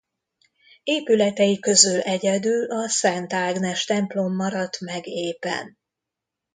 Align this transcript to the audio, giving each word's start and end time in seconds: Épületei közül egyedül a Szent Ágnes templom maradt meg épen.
Épületei 0.83 1.59
közül 1.59 1.99
egyedül 1.99 2.71
a 2.71 2.87
Szent 2.87 3.33
Ágnes 3.33 3.85
templom 3.85 4.35
maradt 4.35 4.79
meg 4.79 5.07
épen. 5.07 5.77